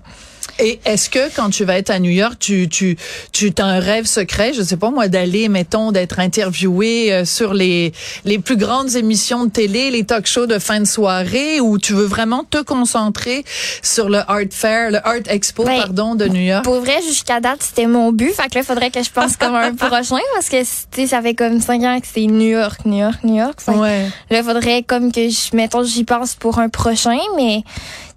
Et 0.59 0.79
est-ce 0.85 1.09
que 1.09 1.35
quand 1.35 1.51
tu 1.51 1.65
vas 1.65 1.79
être 1.79 1.91
à 1.91 1.99
New 1.99 2.11
York, 2.11 2.35
tu 2.39 2.69
tu 2.69 2.97
tu 3.33 3.53
as 3.59 3.65
un 3.65 3.79
rêve 3.81 4.05
secret, 4.05 4.53
je 4.53 4.63
sais 4.63 4.77
pas 4.77 4.91
moi, 4.91 5.09
d'aller, 5.09 5.49
mettons, 5.49 5.91
d'être 5.93 6.19
interviewé 6.19 7.13
euh, 7.13 7.25
sur 7.25 7.55
les 7.55 7.93
les 8.25 8.39
plus 8.39 8.57
grandes 8.57 8.95
émissions 8.97 9.45
de 9.47 9.51
télé, 9.51 9.91
les 9.91 10.05
talk 10.05 10.27
shows 10.27 10.47
de 10.47 10.59
fin 10.59 10.81
de 10.81 10.85
soirée, 10.87 11.61
ou 11.61 11.79
tu 11.79 11.95
veux 11.95 12.05
vraiment 12.05 12.45
te 12.45 12.63
concentrer 12.63 13.45
sur 13.83 14.09
le 14.11 14.19
Art 14.19 14.51
Fair, 14.51 14.91
le 14.91 14.99
Art 15.07 15.27
Expo, 15.29 15.65
Ouais. 15.65 15.79
pardon, 15.79 16.15
de 16.15 16.27
New 16.27 16.41
York? 16.43 16.65
Pour 16.65 16.81
vrai, 16.81 17.01
jusqu'à 17.03 17.41
date, 17.41 17.63
c'était 17.63 17.87
mon 17.87 18.13
but. 18.13 18.33
Fait 18.35 18.49
que 18.51 18.57
là, 18.59 18.63
faudrait 18.65 18.91
que 18.91 19.03
je 19.03 19.11
pense 19.11 19.37
comme 19.37 19.55
un 19.55 19.75
prochain 19.75 20.17
parce 20.35 20.49
que, 20.49 20.61
tu 20.63 20.67
sais, 20.93 21.07
ça 21.07 21.23
fait 21.23 21.35
comme 21.35 21.61
cinq 21.61 21.83
ans 21.85 21.99
que 22.01 22.07
c'est 22.13 22.27
New 22.27 22.49
York, 22.49 22.81
New 22.85 22.99
York, 22.99 23.19
New 23.25 23.37
York. 23.37 23.61
Fait 23.61 23.73
Ouais. 23.73 24.09
Là, 24.31 24.39
il 24.39 24.45
faudrait 24.45 24.83
comme 24.83 25.11
que 25.13 25.29
je, 25.29 25.55
mettons, 25.57 25.85
j'y 25.85 26.05
pense 26.05 26.35
pour 26.35 26.59
un 26.59 26.69
prochain, 26.69 27.19
mais, 27.37 27.63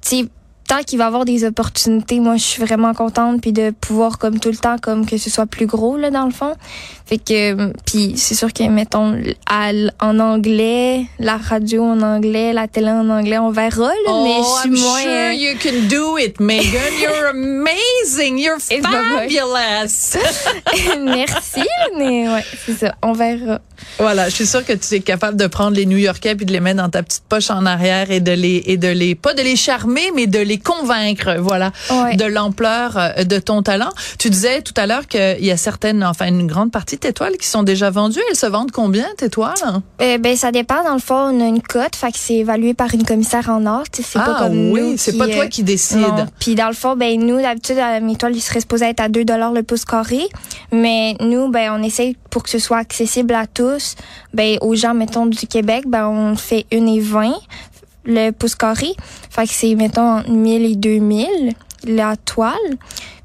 tu 0.02 0.18
sais, 0.22 0.26
tant 0.74 0.82
qu'il 0.82 0.98
va 0.98 1.06
avoir 1.06 1.24
des 1.24 1.46
opportunités, 1.46 2.20
moi, 2.20 2.36
je 2.36 2.44
suis 2.44 2.64
vraiment 2.64 2.96
contente 2.96 3.42
puis 3.42 3.54
de 3.54 3.70
pouvoir 3.70 4.18
comme 4.18 4.40
tout 4.40 4.50
le 4.50 4.58
temps 4.58 4.78
comme 4.80 5.06
que 5.06 5.18
ce 5.18 5.30
soit 5.30 5.46
plus 5.46 5.68
gros 5.68 5.98
là 5.98 6.10
dans 6.10 6.26
le 6.26 6.32
fond. 6.32 6.56
Fait 7.14 7.20
que 7.20 7.72
puis 7.86 8.14
c'est 8.18 8.34
sûr 8.34 8.52
que 8.52 8.64
mettons 8.64 9.22
à 9.48 9.70
en 10.00 10.20
anglais, 10.20 11.06
la 11.20 11.38
radio 11.38 11.84
en 11.84 12.02
anglais, 12.02 12.54
la 12.54 12.68
télé 12.68 12.90
en 12.90 13.08
anglais, 13.08 13.38
on 13.38 13.52
verra 13.52 13.90
là, 13.90 14.24
mais 14.24 14.34
je 14.40 14.44
suis 14.44 14.44
Oh, 14.44 14.66
I'm 14.66 14.80
moins 14.80 15.00
sure 15.02 15.12
euh, 15.12 15.34
you 15.34 15.54
can 15.62 15.88
do 15.90 16.18
it, 16.18 16.40
Megan. 16.40 16.82
You're 17.00 17.28
amazing. 17.30 18.40
You're 18.40 18.58
bye. 18.82 19.30
fabulous. 19.30 20.18
Merci, 21.06 21.62
mais 22.00 22.30
ouais, 22.30 22.44
c'est 22.66 22.80
ça, 22.80 22.96
on 23.04 23.14
verra. 23.14 23.60
Voilà, 24.00 24.30
je 24.30 24.34
suis 24.36 24.48
sûre 24.48 24.66
que 24.66 24.74
tu 24.74 24.96
es 24.96 25.02
capable 25.02 25.38
de 25.38 25.46
prendre 25.46 25.76
les 25.76 25.86
New-Yorkais 25.86 26.36
puis 26.36 26.46
de 26.48 26.52
les 26.54 26.62
mettre 26.62 26.78
dans 26.82 26.90
ta 26.90 27.04
petite 27.04 27.24
poche 27.30 27.52
en 27.52 27.66
arrière 27.68 28.10
et 28.10 28.22
de 28.22 28.32
les 28.32 28.64
et 28.66 28.78
de 28.78 28.88
les 28.88 29.14
pas 29.14 29.34
de 29.36 29.42
les 29.44 29.56
charmer 29.58 30.10
mais 30.16 30.26
de 30.26 30.40
les 30.40 30.58
convaincre, 30.58 31.36
voilà, 31.40 31.72
Ouais. 31.92 32.16
de 32.16 32.26
l'ampleur 32.26 32.98
euh, 32.98 33.24
de 33.24 33.38
ton 33.38 33.62
talent. 33.62 33.90
Tu 34.18 34.30
disais 34.32 34.62
tout 34.62 34.74
à 34.78 34.88
l'heure 34.88 35.06
qu'il 35.08 35.46
y 35.46 35.52
a 35.52 35.58
certaines 35.58 36.04
enfin 36.04 36.28
une 36.28 36.48
grande 36.48 36.72
partie 36.72 36.98
toiles 37.12 37.38
qui 37.38 37.48
sont 37.48 37.64
déjà 37.64 37.90
vendues, 37.90 38.22
elles 38.30 38.38
se 38.38 38.46
vendent 38.46 38.72
combien 38.72 39.06
tes 39.18 39.30
toiles 39.30 39.54
Euh, 40.02 40.18
ben 40.18 40.38
ça 40.38 40.52
dépend 40.52 40.84
dans 40.84 40.94
le 40.94 41.00
fond, 41.00 41.16
on 41.16 41.42
a 41.42 41.48
une 41.48 41.62
cote, 41.62 41.96
fait 41.96 42.12
que 42.12 42.18
c'est 42.18 42.36
évalué 42.36 42.74
par 42.74 42.94
une 42.94 43.04
commissaire 43.04 43.50
en 43.50 43.66
sais, 43.92 44.04
c'est 44.04 44.20
pas 44.20 44.36
Ah 44.38 44.44
comme 44.44 44.72
oui, 44.72 44.96
c'est 44.98 45.18
pas 45.18 45.28
toi 45.28 45.46
euh, 45.46 45.48
qui 45.48 45.64
décide. 45.64 46.28
Puis 46.40 46.56
dans 46.56 46.68
le 46.68 46.74
fond, 46.74 46.96
ben 46.96 47.20
nous 47.20 47.42
d'habitude 47.42 47.80
à 47.80 48.00
mes 48.00 48.16
toiles, 48.16 48.36
ils 48.36 48.42
seraient 48.42 48.62
supposés 48.62 48.86
être 48.86 49.02
à 49.02 49.10
2 49.10 49.26
dollars 49.26 49.52
le 49.52 49.64
pouce 49.64 49.84
carré, 49.84 50.22
mais 50.72 51.16
nous 51.20 51.50
ben 51.50 51.78
on 51.78 51.84
essaye 51.84 52.16
pour 52.30 52.44
que 52.44 52.50
ce 52.50 52.60
soit 52.60 52.78
accessible 52.78 53.34
à 53.34 53.48
tous, 53.48 53.96
ben 54.34 54.58
aux 54.62 54.76
gens 54.76 54.94
mettons 54.94 55.26
du 55.26 55.48
Québec, 55.48 55.84
ben 55.88 56.08
on 56.08 56.36
fait 56.36 56.66
1 56.72 56.86
et 56.86 57.00
20 57.00 57.34
le 58.06 58.32
pouce 58.32 58.56
carré. 58.56 58.94
Fait 59.30 59.48
que 59.48 59.54
c'est 59.54 59.76
mettons 59.76 60.18
entre 60.18 60.30
1000 60.30 60.72
et 60.72 60.76
2000 60.76 61.54
la 61.86 62.16
toile. 62.16 62.54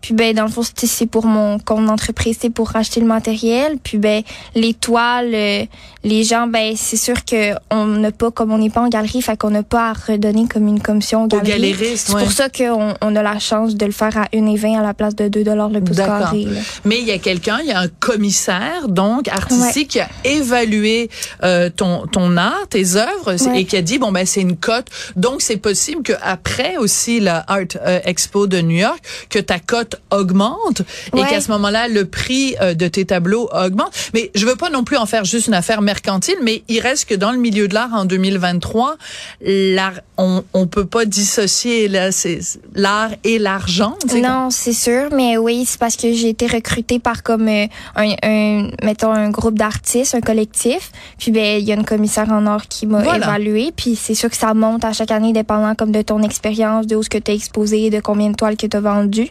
Puis 0.01 0.15
ben 0.15 0.35
dans 0.35 0.45
le 0.45 0.49
fond 0.51 0.63
c'est 0.63 0.87
c'est 0.87 1.07
pour 1.07 1.27
mon 1.27 1.59
compte 1.59 1.87
d'entreprise, 1.87 2.39
c'est 2.41 2.51
pour 2.51 2.69
racheter 2.71 3.01
le 3.01 3.07
matériel. 3.07 3.77
Puis 3.83 3.99
ben 3.99 4.23
les 4.55 4.73
toiles, 4.75 5.35
euh, 5.35 5.65
les 6.05 6.23
gens 6.25 6.47
ben 6.47 6.75
c'est 6.77 6.97
sûr 6.97 7.25
que 7.25 7.53
on 7.71 7.85
n'a 7.87 8.13
pas 8.13 8.31
comme 8.31 8.53
on 8.53 8.59
n'est 8.59 8.71
pas 8.71 8.81
en 8.83 8.89
galerie, 8.89 9.21
fait 9.23 9.37
qu'on 9.37 9.51
n'a 9.51 9.63
pas 9.63 9.91
à 9.91 9.93
redonner 9.93 10.47
comme 10.47 10.69
une 10.69 10.81
commission 10.81 11.23
aux 11.25 11.35
Aux 11.35 11.41
galéristes, 11.41 12.09
C'est 12.09 12.15
ouais. 12.15 12.23
pour 12.23 12.33
ça 12.33 12.49
qu'on 12.49 12.95
on 13.01 13.17
a 13.17 13.23
la 13.23 13.39
chance 13.39 13.75
de 13.75 13.85
le 13.87 13.93
faire 13.93 14.17
à 14.17 14.25
1,20 14.33 14.79
à 14.79 14.83
la 14.83 14.95
place 14.95 15.15
de 15.17 15.29
2 15.29 15.43
dollars 15.45 15.69
le 15.71 15.81
pouce 15.81 15.97
carré. 15.97 16.45
là. 16.45 16.61
Mais 16.85 16.99
il 17.01 17.07
y 17.07 17.13
a 17.13 17.19
quelqu'un, 17.19 17.59
il 17.63 17.69
y 17.69 17.73
a 17.73 17.81
un 17.81 17.89
commissaire 17.89 18.89
donc 18.89 19.29
artistique 19.29 19.89
qui 19.89 20.01
a 20.01 20.09
évalué 20.25 21.11
euh, 21.43 21.71
ton 21.71 22.07
ton 22.07 22.37
art, 22.37 22.67
tes 22.71 22.97
œuvres 22.97 23.35
Ouais. 23.49 23.61
et 23.61 23.65
qui 23.65 23.77
a 23.77 23.83
dit 23.83 23.99
bon 23.99 24.13
ben 24.13 24.25
c'est 24.27 24.41
une 24.41 24.57
cote. 24.57 24.87
Donc 25.17 25.43
c'est 25.43 25.57
possible 25.57 26.03
que 26.03 26.13
après 26.23 26.77
aussi 26.77 27.21
la 27.21 27.45
Art 27.49 27.59
euh, 27.85 28.01
Expo 28.05 28.47
de 28.47 28.61
New 28.61 28.77
York 28.79 28.99
que 29.29 29.39
ta 29.39 29.59
cote 29.59 29.88
cote 29.89 30.01
augmente 30.11 30.83
et 31.17 31.23
qu'à 31.23 31.41
ce 31.41 31.51
moment-là, 31.53 31.89
le 31.89 32.05
prix 32.05 32.55
euh, 32.61 32.75
de 32.75 32.89
tes 32.89 33.05
tableaux 33.05 33.49
augmente. 33.53 33.93
Mais 34.15 34.31
je 34.35 34.47
veux 34.47 34.57
pas 34.57 34.71
non 34.71 34.85
plus 34.85 34.97
en 34.97 35.07
faire 35.07 35.25
juste 35.25 35.47
une 35.47 35.55
affaire 35.55 35.83
mercantile, 35.83 36.37
mais 36.43 36.63
il 36.69 36.81
reste 36.81 37.07
que 37.07 37.15
dans 37.15 37.33
le 37.33 37.39
milieu 37.39 37.69
de 37.69 37.75
l'art 37.75 37.93
en 37.93 38.05
2023, 38.05 38.97
l'art, 39.43 40.01
on, 40.17 40.43
on 40.55 40.67
peut 40.67 40.85
pas 40.87 41.05
dissocier 41.05 41.89
là, 41.89 42.13
c'est 42.13 42.41
l'art 42.75 43.11
et 43.25 43.39
l'argent. 43.39 43.97
Non, 44.17 44.49
c'est 44.51 44.73
sûr, 44.73 45.09
mais 45.15 45.37
oui, 45.37 45.65
c'est 45.67 45.79
parce 45.79 45.97
que 45.97 46.13
j'ai 46.13 46.31
été 46.31 46.47
recrutée 46.47 46.99
par 46.99 47.23
comme 47.23 47.49
euh, 47.49 47.67
un, 47.97 48.15
un 48.23 48.69
mettons 48.83 49.13
un 49.13 49.31
groupe 49.31 49.59
d'artistes, 49.59 50.15
un 50.15 50.21
collectif. 50.21 50.91
Puis 51.19 51.31
ben 51.31 51.59
il 51.61 51.65
y 51.67 51.73
a 51.73 51.75
une 51.75 51.85
commissaire 51.85 52.31
en 52.31 52.47
or 52.47 52.63
qui 52.69 52.87
m'a 52.87 53.03
Voilà. 53.03 53.27
évaluée, 53.27 53.73
puis 53.75 53.97
c'est 53.97 54.15
sûr 54.15 54.31
que 54.31 54.37
ça 54.37 54.55
monte 54.55 54.85
à 54.85 54.93
chaque 54.93 55.11
année 55.11 55.33
dépendant 55.33 55.75
comme 55.75 55.93
de 55.93 56.03
ton 56.03 56.23
expérience, 56.23 56.87
de 56.87 56.97
où 56.97 57.03
ce 57.03 57.09
que 57.11 57.19
tu 57.19 57.31
as 57.31 57.35
exposé, 57.35 57.91
de 57.91 58.01
combien 58.01 58.31
de 58.31 58.37
toiles 58.37 58.57
que 58.57 58.67
tu 58.67 58.77
as 58.77 58.81
vendu. 58.81 59.29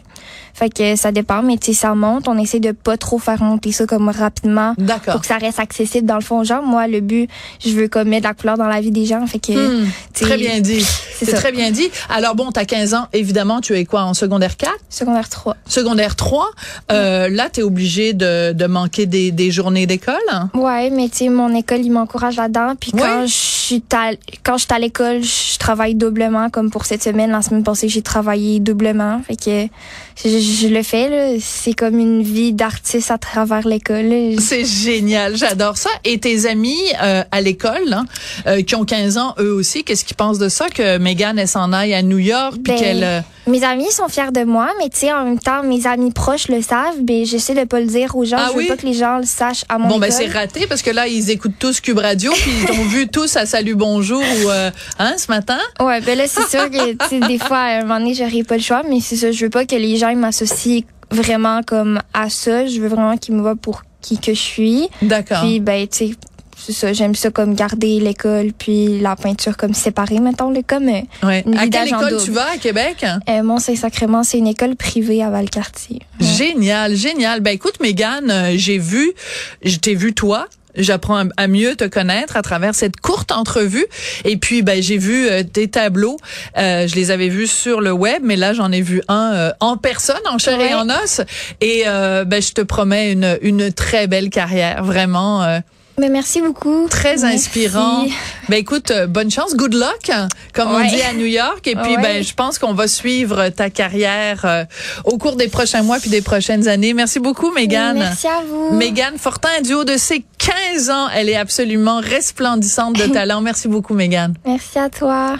Fait 0.58 0.70
que 0.70 0.96
ça 0.96 1.12
dépend, 1.12 1.42
mais 1.42 1.56
tu 1.56 1.72
sais 1.72 1.80
ça 1.80 1.94
monte, 1.94 2.26
on 2.26 2.36
essaie 2.38 2.58
de 2.60 2.72
pas 2.72 2.96
trop 2.96 3.18
faire 3.18 3.40
monter 3.42 3.70
ça 3.72 3.86
comme 3.86 4.08
rapidement 4.08 4.74
D'accord. 4.76 5.12
pour 5.14 5.20
que 5.20 5.26
ça 5.28 5.36
reste 5.36 5.60
accessible 5.60 6.06
dans 6.06 6.16
le 6.16 6.20
fond 6.20 6.40
aux 6.40 6.44
gens. 6.44 6.62
Moi 6.62 6.88
le 6.88 7.00
but, 7.00 7.30
je 7.64 7.70
veux 7.70 7.88
comme 7.88 8.08
mettre 8.08 8.22
de 8.24 8.28
la 8.28 8.34
couleur 8.34 8.56
dans 8.58 8.66
la 8.66 8.80
vie 8.80 8.90
des 8.90 9.06
gens, 9.06 9.24
fait 9.26 9.38
que 9.38 9.52
sais, 10.14 10.24
très 10.24 10.36
bien 10.36 10.60
dit. 10.60 10.84
c'est 11.14 11.32
très 11.32 11.52
bien 11.52 11.70
dit. 11.70 11.88
Alors 12.08 12.34
bon, 12.34 12.50
tu 12.50 12.58
as 12.58 12.64
15 12.64 12.94
ans, 12.94 13.06
évidemment, 13.12 13.60
tu 13.60 13.74
es 13.76 13.84
quoi 13.84 14.02
en 14.02 14.14
secondaire 14.14 14.56
4 14.56 14.72
secondaire 14.88 15.28
3. 15.28 15.56
Secondaire 15.66 16.16
3, 16.16 16.48
euh, 16.90 17.28
là, 17.28 17.48
tu 17.52 17.60
es 17.60 17.62
obligé 17.62 18.12
de, 18.14 18.52
de 18.52 18.66
manquer 18.66 19.06
des, 19.06 19.30
des 19.30 19.50
journées 19.50 19.86
d'école? 19.86 20.14
hein? 20.30 20.50
Ouais, 20.54 20.90
mais 20.90 21.08
tu 21.08 21.18
sais, 21.18 21.28
mon 21.28 21.54
école, 21.54 21.80
il 21.82 21.90
m'encourage 21.92 22.36
là-dedans. 22.36 22.74
Puis 22.80 22.90
Ouais. 22.94 23.00
quand 23.02 23.26
je 23.26 23.32
suis 23.34 23.84
à, 23.92 24.10
quand 24.42 24.56
je 24.56 24.64
suis 24.64 24.74
à 24.74 24.78
l'école, 24.78 25.22
je 25.22 25.58
travaille 25.58 25.94
doublement. 25.94 26.48
Comme 26.50 26.70
pour 26.70 26.84
cette 26.86 27.02
semaine, 27.02 27.30
la 27.30 27.42
semaine 27.42 27.62
passée, 27.62 27.88
j'ai 27.88 28.02
travaillé 28.02 28.60
doublement. 28.60 29.20
Fait 29.26 29.36
que 29.36 29.68
je, 30.24 30.28
je 30.48 30.68
le 30.68 30.82
fais. 30.82 31.38
C'est 31.40 31.74
comme 31.74 31.98
une 31.98 32.22
vie 32.22 32.52
d'artiste 32.52 33.10
à 33.10 33.18
travers 33.18 33.66
l'école. 33.66 34.12
C'est 34.38 34.64
génial, 34.64 35.36
j'adore 35.36 35.76
ça. 35.76 35.90
Et 36.04 36.18
tes 36.18 36.46
amis 36.46 36.78
euh, 37.02 37.22
à 37.30 37.40
l'école, 37.40 37.92
hein, 37.92 38.04
euh, 38.46 38.62
qui 38.62 38.74
ont 38.74 38.84
15 38.84 39.18
ans, 39.18 39.34
eux 39.38 39.52
aussi, 39.52 39.84
qu'est-ce 39.84 40.04
qu'ils 40.04 40.16
pensent 40.16 40.38
de 40.38 40.48
ça 40.48 40.68
que 40.68 40.98
Megan 40.98 41.38
elle 41.38 41.48
s'en 41.48 41.72
aille 41.72 41.94
à 41.94 42.02
New 42.02 42.18
York 42.18 42.54
puis 42.54 42.74
Ben, 42.74 42.78
qu'elle 42.78 43.04
euh, 43.04 43.20
Mes 43.46 43.62
amis 43.64 43.90
sont 43.90 44.08
fiers 44.08 44.32
de 44.32 44.44
moi, 44.44 44.68
mais 44.78 44.88
tu 44.88 44.98
sais, 44.98 45.12
en 45.12 45.24
même 45.24 45.38
temps, 45.38 45.62
mes 45.62 45.86
amis 45.86 46.12
proches 46.12 46.48
le 46.48 46.62
savent. 46.62 47.00
Ben, 47.02 47.24
j'essaie 47.24 47.54
de 47.54 47.64
pas 47.64 47.80
le 47.80 47.86
dire 47.86 48.16
aux 48.16 48.24
gens. 48.24 48.36
Ah 48.38 48.48
je 48.48 48.52
veux 48.54 48.58
oui? 48.58 48.66
pas 48.68 48.76
que 48.76 48.86
les 48.86 48.94
gens 48.94 49.18
le 49.18 49.26
sachent 49.26 49.64
à 49.68 49.78
mon 49.78 49.88
Bon 49.88 49.98
ben 49.98 50.10
c'est 50.10 50.26
raté 50.26 50.66
parce 50.66 50.82
que 50.82 50.90
là 50.90 51.06
ils 51.08 51.30
écoutent 51.30 51.58
tous 51.58 51.80
Cube 51.80 51.98
Radio 51.98 52.32
puis 52.32 52.50
ils 52.60 52.66
t'ont 52.66 52.84
vu 52.84 53.08
tous 53.08 53.36
à 53.36 53.46
Salut 53.46 53.74
Bonjour 53.74 54.20
ou 54.20 54.50
hein 54.98 55.14
ce 55.16 55.30
matin. 55.30 55.58
Ouais, 55.80 56.00
ben 56.00 56.16
là, 56.16 56.24
c'est 56.26 56.48
sûr 56.48 56.70
que, 56.70 57.26
des 57.28 57.38
fois, 57.38 57.58
à 57.58 57.78
un 57.78 57.82
moment 57.82 57.98
donné, 57.98 58.14
j'aurais 58.14 58.42
pas 58.42 58.56
le 58.56 58.62
choix, 58.62 58.82
mais 58.88 59.00
c'est 59.00 59.16
ça, 59.16 59.30
je 59.30 59.44
veux 59.44 59.50
pas 59.50 59.64
que 59.64 59.76
les 59.76 59.96
gens 59.96 60.08
ils 60.08 60.18
m'associent 60.28 60.82
vraiment 61.10 61.62
comme 61.62 62.00
à 62.12 62.28
ça. 62.28 62.66
Je 62.66 62.80
veux 62.80 62.88
vraiment 62.88 63.16
qu'ils 63.16 63.34
me 63.34 63.40
voient 63.40 63.56
pour 63.56 63.82
qui 64.02 64.18
que 64.18 64.34
je 64.34 64.40
suis. 64.40 64.88
D'accord. 65.00 65.40
Puis, 65.40 65.60
ben, 65.60 65.88
tu 65.88 66.08
sais, 66.08 66.14
c'est 66.56 66.72
ça, 66.72 66.92
j'aime 66.92 67.14
ça 67.14 67.30
comme 67.30 67.54
garder 67.54 67.98
l'école 68.00 68.52
puis 68.52 69.00
la 69.00 69.16
peinture 69.16 69.56
comme 69.56 69.72
séparée, 69.72 70.18
mettons, 70.20 70.50
le 70.50 70.62
comme, 70.62 70.88
euh, 70.88 71.00
Ouais. 71.22 71.44
À 71.56 71.66
quelle 71.68 71.88
école 71.88 72.20
tu 72.22 72.30
vas? 72.30 72.50
À 72.54 72.58
Québec? 72.58 73.06
Euh, 73.28 73.42
Mont-Saint-Sacrement, 73.42 74.22
c'est 74.22 74.38
une 74.38 74.48
école 74.48 74.76
privée 74.76 75.22
à 75.22 75.30
Valcartier. 75.30 76.00
Ouais. 76.20 76.26
Génial, 76.26 76.94
génial. 76.94 77.40
Ben 77.40 77.52
écoute, 77.52 77.80
Mégane, 77.80 78.30
euh, 78.30 78.52
j'ai 78.56 78.78
vu, 78.78 79.12
je 79.64 79.76
t'ai 79.76 79.94
vu 79.94 80.12
toi. 80.12 80.46
J'apprends 80.74 81.24
à- 81.36 81.48
mieux 81.48 81.76
te 81.76 81.84
connaître 81.84 82.36
à 82.36 82.42
travers 82.42 82.74
cette 82.74 83.00
courte 83.00 83.32
entrevue. 83.32 83.86
Et 84.24 84.36
puis, 84.36 84.62
ben, 84.62 84.82
j'ai 84.82 84.98
vu 84.98 85.28
euh, 85.28 85.42
tes 85.42 85.68
tableaux. 85.68 86.18
Euh, 86.56 86.86
je 86.86 86.94
les 86.94 87.10
avais 87.10 87.28
vus 87.28 87.46
sur 87.46 87.80
le 87.80 87.92
web, 87.92 88.22
mais 88.22 88.36
là, 88.36 88.52
j'en 88.52 88.70
ai 88.70 88.82
vu 88.82 89.02
un 89.08 89.32
euh, 89.34 89.50
en 89.60 89.76
personne, 89.76 90.20
en 90.30 90.38
chair 90.38 90.60
et 90.60 90.74
en 90.74 90.88
os. 90.88 91.20
Et 91.60 91.84
euh, 91.86 92.24
ben, 92.24 92.40
je 92.42 92.52
te 92.52 92.60
promets 92.60 93.12
une, 93.12 93.38
une 93.42 93.72
très 93.72 94.06
belle 94.06 94.30
carrière, 94.30 94.84
vraiment. 94.84 95.60
Mais 95.98 96.08
merci 96.08 96.40
beaucoup. 96.40 96.86
très 96.88 97.16
Merci. 97.16 97.24
inspirant. 97.26 98.06
Ben 98.48 98.56
écoute, 98.56 98.90
euh, 98.90 99.06
bonne 99.06 99.30
chance, 99.30 99.54
good 99.56 99.74
luck, 99.74 100.10
comme 100.54 100.70
on 100.70 100.80
dit 100.86 101.02
à 101.02 101.12
New 101.12 101.26
York. 101.26 101.66
Et 101.66 101.74
puis 101.76 101.96
Ouais. 101.96 102.02
ben, 102.02 102.22
je 102.24 102.34
pense 102.34 102.58
qu'on 102.58 102.72
va 102.74 102.86
suivre 102.88 103.48
ta 103.50 103.68
carrière 103.70 104.42
euh, 104.44 104.64
au 105.04 105.18
cours 105.18 105.36
des 105.36 105.48
prochains 105.48 105.82
mois 105.82 105.98
puis 105.98 106.10
des 106.10 106.22
prochaines 106.22 106.68
années. 106.68 106.94
Merci 106.94 107.18
beaucoup, 107.20 107.50
Mégane. 107.52 107.98
Merci 107.98 108.26
à 108.28 108.42
vous. 108.48 108.74
Mégane 108.76 109.18
Fortin, 109.18 109.60
du 109.64 109.74
haut 109.74 109.84
de 109.84 109.96
ses 109.96 110.24
15 110.38 110.90
ans, 110.90 111.08
elle 111.14 111.28
est 111.28 111.36
absolument 111.36 112.00
resplendissante 112.00 112.94
de 112.96 113.06
talent. 113.12 113.40
Merci 113.40 113.68
beaucoup, 113.68 113.94
Mégane. 113.94 114.34
Merci 114.46 114.78
à 114.78 114.88
toi. 114.88 115.34